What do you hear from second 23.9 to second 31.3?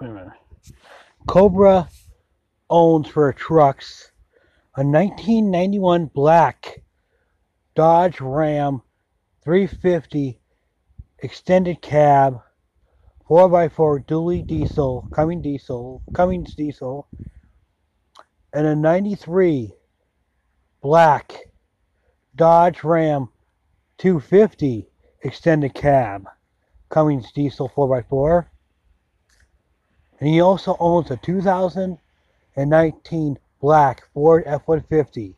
250 extended cab, Cummins diesel 4x4. And he also owns a